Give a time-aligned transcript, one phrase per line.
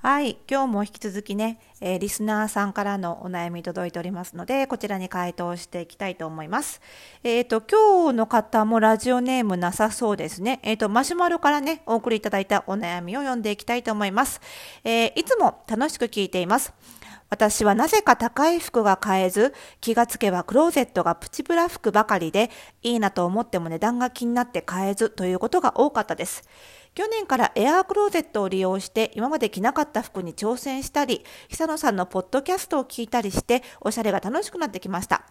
[0.00, 0.38] はい。
[0.48, 6.80] 今日も引き続きね、えー、リスナーさんからのお悩み届いておりますので、こちらに回答していきたいと思います。
[7.24, 10.60] えっ、ー、と、今日の方もラジオネームなさそうですね。
[10.62, 14.40] えっ、ー、と、マシュマロからね、お送りいただいたお悩みを読んでいきたいと思います。
[14.84, 16.72] えいつも楽しく聞いています。
[17.30, 22.50] 私はなぜか高い服が買えず、気がつけばクローゼットがプチプラ服ばかりで、
[22.82, 26.44] いいなと思っても値段が気になって買えずということが多かったです。
[26.94, 35.24] 去年からエアークローゼットを利用して今まで着なかった服に挑戦したり、久野さんのポッドキャストを聞いたりして、おしゃれが楽しくなってきました。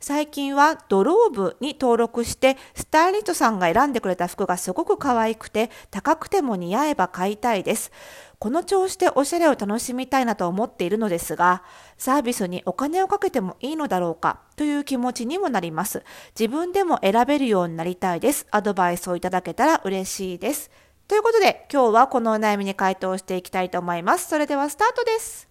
[0.00, 7.92] 最近はドローブに登録してスタイリストさんが選んでくれた服がすごく可愛くて高くても似合えば買いたいです。
[8.38, 11.62] この調子でおしゃれを楽しみたいなと思っているのですが、
[11.96, 16.04] サービスにお金をかけてもいいのだろうかという気持ちにもなります。
[16.38, 18.46] 自分でも選べるようになりたいです。
[18.50, 20.70] アドバイスをいただけたら嬉しいです。
[21.08, 24.28] ということで、今日はこのお悩みに回答していきたいと思います。
[24.28, 25.48] それではスタートです。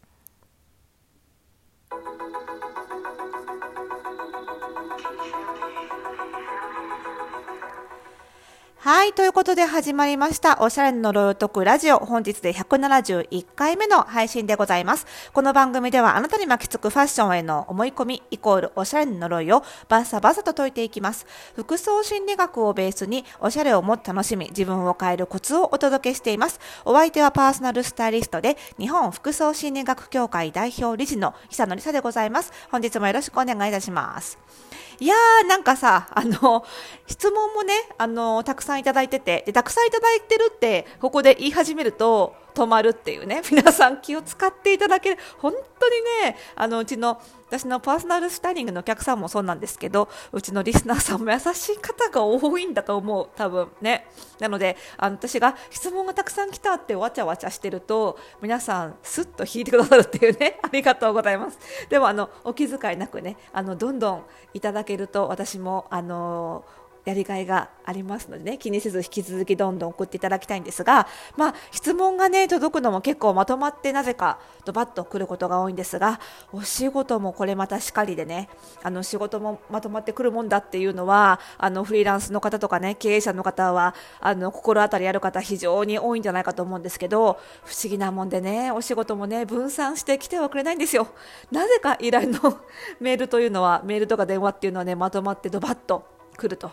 [8.86, 9.14] はい。
[9.14, 10.62] ということで始まりました。
[10.62, 11.98] おしゃれの呪いを解くラジオ。
[11.98, 15.08] 本日で171回目の配信でございます。
[15.34, 21.26] この番組ではあなたに巻きつくファッションへの思い込みイコールおしゃれの呪いをバッサバサと解いていきます。
[21.56, 26.60] 服装心理学をベースにおしゃれをもっと楽しみ、自分を変えるコツをお届けしています。
[26.86, 32.54] お相手はパーソナルスタイリストで日本服装心理学協会代表理事の久野里沙でございます。
[32.70, 34.38] 本日もよろしくお願いいたします。
[35.00, 36.64] いやー、なんかさ、あの、
[37.08, 54.08] 質問もね、あの、たくさんいただいてて、で、たくさんいただいてるって、ここで言い始めると、止まるっていうね、 皆さん気を使っていただける、本当にね、あの、うちの、私のパーソナルスタイリングのお客さんもそうなんですけど、うちのリスナーさんも優しい方が多いんだと思う、多分ね。
[54.40, 61.60] なので、あの、私が質問がたくさん来たってわちゃわちゃしてると、皆さんスッと引いてくださるっていうね、 ありがとうございます。
[61.90, 64.24] でも、あの、お気遣いなくね、あの、どんどん
[64.54, 66.64] いただけると、私も、あの
[67.06, 71.08] やりがいがありますのでね、気にせず引き続きどんどん送っていただきたいんですが、
[71.38, 76.20] まあ、質問がね、届くのも結構まとまってなぜかドバッと来ることが多いんですが、
[76.52, 78.50] お仕事もこれまたしかりでね、
[78.82, 91.08] あの、仕事もまとまってくるもんだっていうのは、あの、フリーランスの方とかね、経営者の方は、あの、心当たりある方非常に多いんじゃないかと思うんですけど、不思議なもんでね、お仕事もね、分散してきてはくれないんですよ。
[91.52, 92.60] なぜか依頼の
[93.00, 96.72] メールというのは、メールとか電話っていうのはね、まとまってドバッと来ると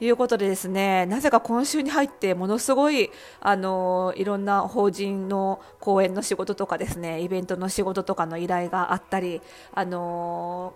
[0.00, 3.10] いうことでですねなぜか今週に入ってものすごい
[3.40, 9.40] あのいろんな法人の講演の仕事とかですねイベントの仕事とかの依頼があったり
[9.72, 10.74] あの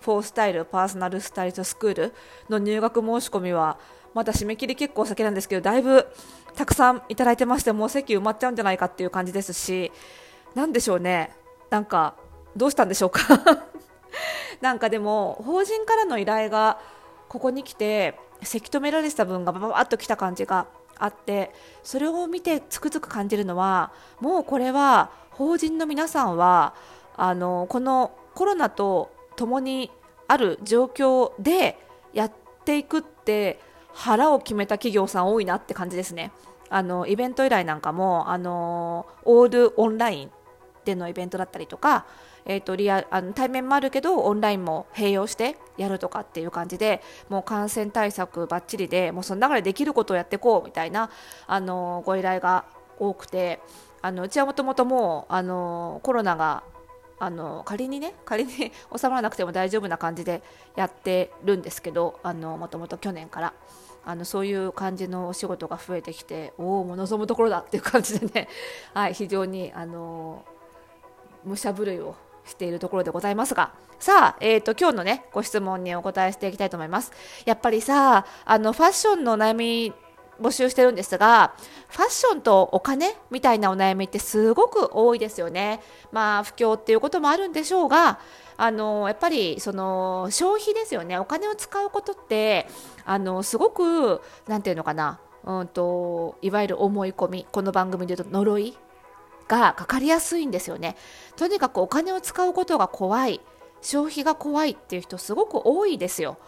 [0.00, 2.14] フォースタイルパーソナルスタイリストスクール
[2.48, 3.78] の入学申し込みは
[4.14, 6.06] まだ締め切り結構先なんですけどだいぶ
[6.54, 9.92] たくさんいただいてましてもう席埋まっちゃうんじゃないかっていう感じですし
[10.54, 11.32] なんでしょうね。
[11.68, 12.14] なんか
[12.56, 13.20] どうしたんでしょうか。
[14.62, 16.78] なんかでも法人からの依頼が
[17.28, 20.66] ここに来てせき止められてた分がばばばっときた感じが
[20.98, 26.74] あってそれを見てつくづく感じるのはもうこれは法人の皆さんは
[27.16, 29.90] あのこのコロナと共に
[30.28, 31.78] ある状況で
[32.12, 32.32] やっ
[32.64, 33.60] ていくって
[33.92, 36.32] 腹を決めた企業さん多いなって感じですね。
[36.68, 40.30] あのイベント依頼なんかもあのオールオンライン
[40.84, 42.06] でのイベントだったりとか
[42.46, 51.10] えーと、リアあの対面もあるけどオンラインも併用してやるとかっていう感じでもう感染対策ばっちりでもうその中でできることをやっていこうみたいな
[51.46, 52.64] あのご依頼が
[52.98, 53.60] 多くて
[54.00, 56.62] あのうちはもともともうあのコロナが
[57.18, 58.52] あの仮にね仮に
[58.96, 60.42] 収まらなくても大丈夫な感じで
[60.76, 63.52] やってるんですけどもともと去年から。
[64.08, 68.48] あのそういう感じのお仕事が増えてきておおも望むところだっていう感じでね、
[68.94, 70.44] はい、非常にあの
[71.44, 72.14] 武者震いを
[72.46, 77.12] しているところでございますが、さあ、えっ、ー、と、今日のね、ご質問にお答えしていきたいと思います。
[77.44, 79.92] やっぱりさ、あの、ファッションの悩み
[80.40, 81.54] 募集してるんですが、
[81.88, 85.80] ファッションとお金みたいなお悩みってすごく多いですよね。
[86.12, 88.18] まあ、不況っていうこともあるんでしょうが、
[88.58, 91.18] あのやっぱりその消費ですよね。
[91.18, 92.66] お金を使うことって、
[93.04, 98.76] あのすごくなんていうのかな、うんといわゆる思い込み、この番組で言うと呪い
[99.48, 100.96] がかかりやすいんですよね。
[101.36, 103.40] とにかくお金を使うことが怖い、
[103.82, 106.38] 消費が怖いっていう人すごく多いですよ。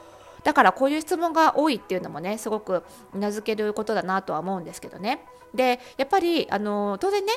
[0.45, 5.25] だからこういう質問が多いっていうのもね、すごくうなずけることだなとは思うんですけどね。
[5.55, 7.33] で、やっぱり、あの、当然ね、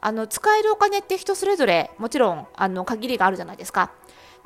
[0.00, 3.92] あの、使えるお金って人それぞれ、もちろん、あの、限りがあるじゃないですか。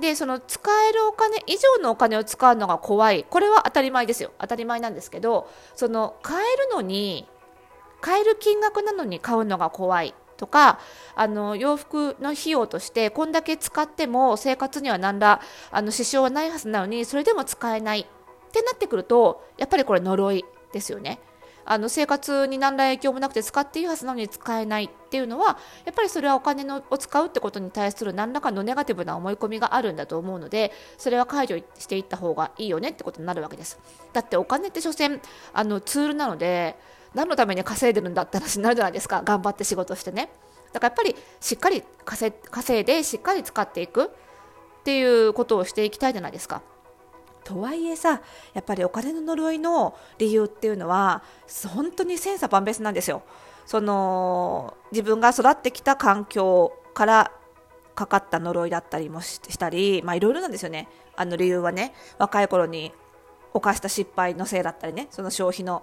[0.00, 3.24] で、その使えるお金以上のお金を使うのが怖い。
[3.28, 4.32] これは当たり前ですよ。
[4.38, 7.28] 当たり前なんですけど、その、買えるのに、
[8.00, 10.14] 買える金額なのに買うのが怖い。
[10.40, 10.78] とか
[11.14, 18.00] あの洋服の費用としてこんだけ使っても生活には何らあの支障はないはずなのにそれでも使えない。
[18.00, 21.20] ってなってくるとやっぱりこれ呪いですよね。
[21.66, 24.84] あの生活に何ら影響もなくて使っていいはずなのに使えない。
[24.86, 33.78] っていうのはやっぱりそれはお金のを使うってことに対する何らかのネガティブな思い込みがあるんだと思うのでそれは解除していった方がいいよねってことになるわけです。
[34.12, 35.20] だってお金って所詮
[35.52, 36.76] あのツールなので
[37.14, 40.30] 何のために稼いでるんだって話になるじゃないですか頑張って仕事してね
[40.72, 46.62] だからやっぱりしっかり稼いでしっかり使っていくっていうことをしていきたいじゃないですか
[47.44, 48.20] とはいえさ
[48.54, 51.22] やっぱりお金の呪いの理由っていうのは
[51.74, 53.22] 本当に千差万別なんですよ。
[53.66, 57.32] その自分が育ってきた環境から
[57.94, 60.88] かかった呪いだったりもしたり、まあ、いろいろなんですよね。
[61.16, 62.92] あの理由はね若い頃に
[63.52, 65.82] 犯した失敗のせいだったりねその消費の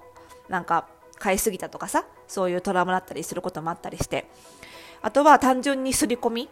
[0.50, 0.88] なんか
[1.20, 4.30] 買いすぎたとかさそういうトラウマだったりすることもあったりして
[5.02, 6.50] あとは単純に刷り込み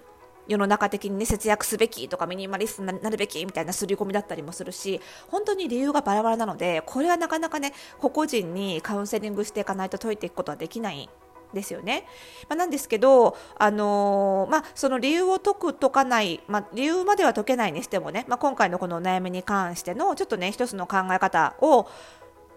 [0.47, 11.09] 世の中的に、ね、節約すべきとかミニマリストになるべきみたいな刷り込みだったりもするし本当に理由がバラバラなのでこれはなかなかね個々人にカウンセリングしていかないと解いていくことはできない
[11.53, 12.05] ですよね。
[12.49, 21.87] まあ、なんですけど、あのー、まあ、その理由を解く、解かない、まあ、理由までは解けないにしてもね、まあ、今回のこのお悩みに関してのちょっとね一つの考え方を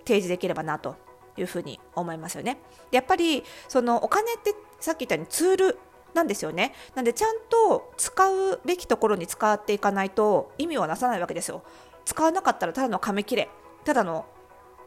[0.00, 0.96] 提示できればなと
[1.40, 2.58] いうふうに思いますよね。
[2.90, 5.78] やっぱりそのお金ってさっき言ったようにツール
[6.14, 6.74] なんですよね。
[6.94, 11.62] なんでちゃんと使うべきところに使っていかないと意味をなさないわけですよ。
[12.04, 13.48] 使わなかったらただの紙切れ、
[13.84, 14.26] ただの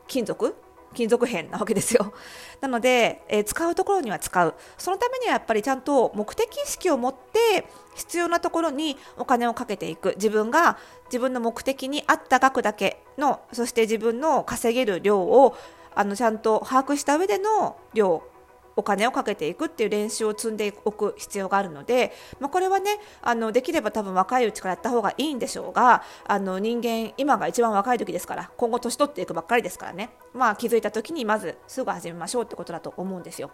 [0.08, 0.56] 金属
[0.94, 2.14] 金属片なわけですよ。
[2.60, 4.56] なので、えー、使うところには使う。
[4.78, 7.66] そのためにはやっぱりちゃんと目的意識を持って
[7.96, 10.14] 必要なところにお金をかけていく。
[10.16, 15.56] 自分が自分の目的に合った額だけの、そして自分の稼げる量を
[15.96, 18.24] あのちゃんと把握した上での量
[18.76, 33.52] お金をかけていくっていう練習を積んでおく必要があるので、まあ、これはねあのできれば多分若いうちからやった方がいいんでしょうがあの人間今が一番若い時ですから今後年取っていくばっかりですからね、まあ、気づいた時にまずすぐ始めましょうってことだと思うんですよ。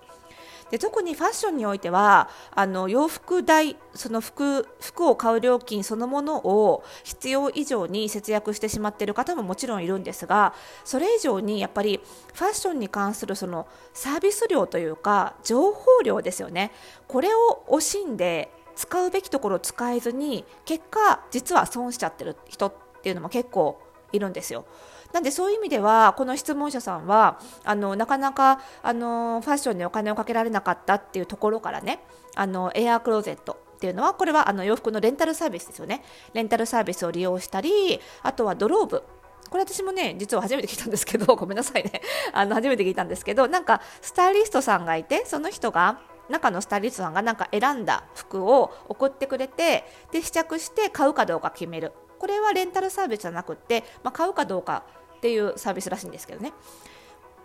[0.72, 10.54] で特にファッションにおいてはあの洋服代その服服を買う料金そのものを必要以上に節約してしまっている方ももちろんいるんですが
[10.84, 12.02] それ以上にやっぱり
[12.34, 16.72] ファッションに関するそのサービス量というか情報量ですよね
[17.08, 23.81] これを惜しんで使うべきところを使えずに結果実は損しちゃってる人っていうのも結構
[24.14, 24.66] いるんですよ。
[25.13, 32.00] なんでそういう意味ではこの質問者さんはあのなかなかあのファッションにお金をかけられなかったっていうところからね
[32.36, 36.04] あのエアークローゼットっていうのはこれはあの洋服のレンタルサービスですよね。
[36.33, 39.04] レンタルサービスを利用したりあとはドローブ。
[39.50, 42.01] これ私もね実は初めて聞いたんですけど ごめんなさいね。
[42.33, 46.00] あの初めて聞いたんですけどなんかスタイリストさんがいてその人が
[46.30, 51.94] 中のスタイリストさんがなんか選んだ服を送ってくれてで試着して買うかどうか決める。
[52.19, 54.84] これはレンタルサービスじゃなくて、まあ、買うかどうか
[55.18, 56.54] っていうサービスらしいんですけどね。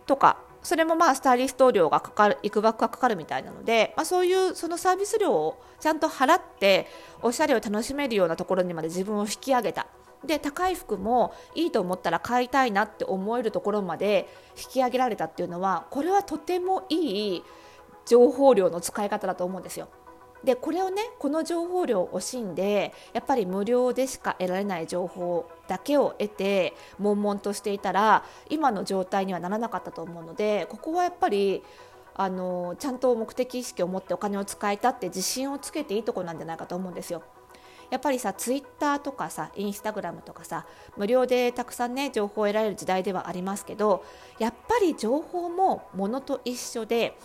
[0.06, 6.86] とかそれもまあスタイリスト料がかかるいくばくがかかるみたいなので、まあ、そういうそのサービス料をちゃんと払って
[7.20, 9.86] おしゃれを楽しめるようなところにまで自分を引き上げた
[10.24, 17.42] で高い服もいいと思ったら買いたいなって思えるところまで引き上げられたっていうのはこれはとてもいい
[18.06, 19.88] 情報量の使い方だと思うんですよ。
[20.44, 31.62] でこれをねこの情報量を惜しんでやっぱり無料でしか得られない情報だけを得て悶々としていたら今の状態にはならなかったと思うのでここはやっぱり
[32.14, 37.22] あのちゃんと目的意識を持ってお金を使えたって自信をつけていいとこなんじゃないかと思うんですよ。
[37.90, 44.02] やっぱりさツイッターとかさインスタグラムとかさ無料でたくさんね情報を得られる時代ではありますけど
[44.38, 47.18] やっぱり情報もものと一緒で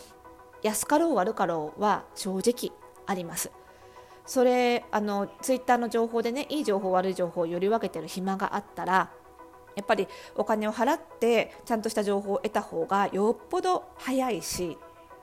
[0.63, 2.77] 安かろう悪かろうは正直
[3.07, 3.51] あります。
[4.25, 9.09] それあのツイッターの情報でねいい情報悪い情報をより分けてる暇があったら
[9.75, 14.77] やっぱりお金を払ってちゃんとした情報を得た方がよっぽど早いし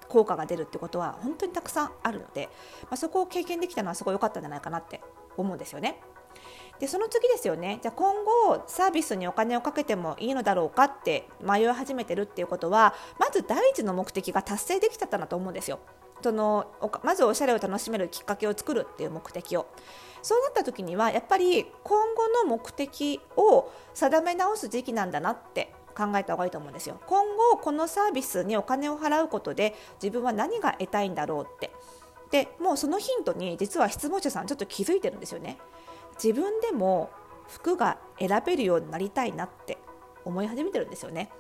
[0.09, 2.49] 効果が出るってことは本当にたくさんあるので、
[2.85, 5.01] まあ、そこを経験できたのはすごい良かったんじゃないかなって
[5.37, 6.01] 思うんですよね。
[6.79, 15.79] でその次ですよねじゃあ今後サービスにお金をかけてもいいのだろうかって迷い始めてるっていうことはまず第一の目的が達成できちゃったなと思うんですよ。
[16.25, 16.67] その
[17.03, 19.67] まずおしゃれを楽しめるきっかけを作るっていう目的を。
[20.23, 26.99] そうなった時にはやっぱり今後の目的を定め直す時期なんだなって考えた方がいいと思うんですよ。
[27.07, 31.71] 今後このサービスにお金を払うことで自分は何が得たいんだろうって。
[32.31, 35.59] でもうそのヒントに実は質問者さんちょっと気づいてるんですよね。
[36.15, 37.11] 自分でも
[37.49, 39.77] 服が選べるようになりたいなって
[40.25, 41.31] 思い始めてるんですよね。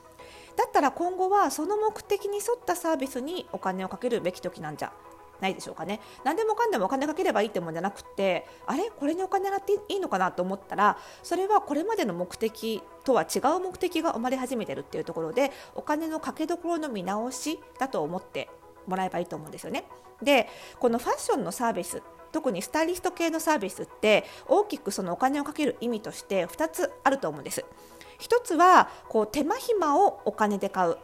[0.56, 4.92] だったら今後はその目的に沿ったサービスにお金をかけるべき時なんじゃ
[5.40, 8.90] ないでしょうかね何でもかんでもお金かければいいってもんじゃなくてあれ？
[8.90, 18.48] これにお金払っていいのかなと思ったらそれはこれまでの目的とは違う目的が生まれ始めてるっていうところでお金のかけどころの見直しだと思って
[18.86, 19.84] もらえばいいと思うんですよね。
[20.22, 27.64] でこのファッションのサービス特にスタイリスト系のサービスって大きくそのお金をかける意味として2つあると思うんです。
[28.20, 30.98] 1つはこう手間暇をお金で買う。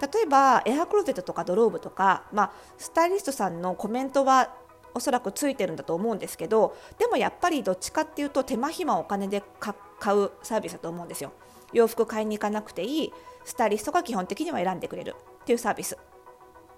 [0.00, 4.54] 例えばエアクローゼットとかドローブとか、まあ、スタイリストさんのコメントは
[4.94, 11.32] おそらくついてるんだと思うんですけどでもやっぱりどっちかっていうと手間暇お金で買うサービスだと思うんですよ。
[11.72, 13.12] 洋服買いに行かなくていい
[13.44, 15.98] スタイリストが基本的には選んでくれるっていうサービス。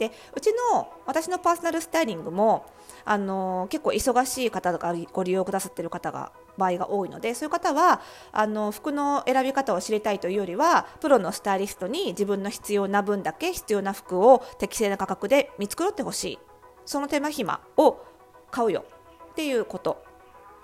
[0.03, 2.67] でうちの私のパーソナルスタイリングも
[3.05, 8.01] あの結構忙しい方がご利用くださっている方が場合が多いのでそういう方は
[8.33, 16.39] あの服の選び方を知りたいというよりはプロのスタイリストに自分の必要な分だけ必要な服を適正な価格で見繕ってほしい
[16.85, 18.05] その手間暇を
[18.51, 18.85] 買うよ
[19.31, 20.05] っていうこと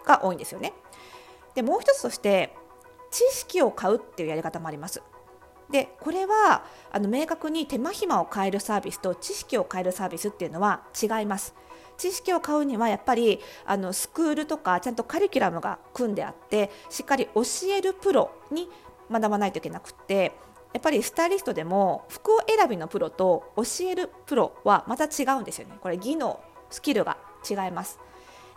[0.04, 0.74] が多いんですよね。
[1.54, 2.54] でもう一つとして
[3.10, 5.00] 知識を買うっていうやり方もあります。
[5.70, 11.54] でこれはあの明確に手間暇を変えるサービスと知識を変えるサービスっていうのは違います。
[11.98, 17.42] 知識を買うにはやっぱりあのスクールとかちゃんとカリキュラムが組んであってしっかり教
[17.76, 18.68] えるプロに
[19.10, 20.32] 学ばないといけなくって
[20.72, 27.16] やっぱりスタイリストでも服を選びのプロと教えるプロはまた違うんですよねこれ技能スキルが
[27.48, 27.98] 違います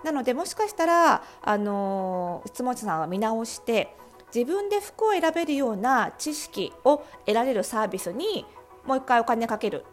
[0.04, 3.96] なのでもしかしたらあの質問者さんは見直して
[4.34, 8.46] 自分で服を選べるような知識を得られるサービスに
[8.86, 9.86] もう一回お金かける。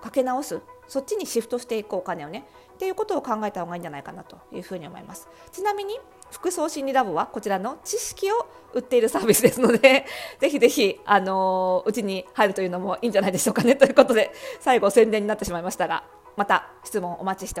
[0.00, 0.60] かけ直す。
[0.88, 2.46] そっちにシフトしていくお金をね。
[2.74, 5.28] っていうことを考えた方がいいんじゃないかなというふうに思います。
[5.52, 5.98] ちなみに
[6.30, 10.06] 服装心理ラボはこちらの知識を売っているサービスですので
[10.40, 13.76] ぜひぜひあのうちに入るというのもいいんじゃないでしょうかね。
[13.76, 16.04] ということで最後宣伝になってしまいましたが
[16.36, 17.60] また質問お待ちして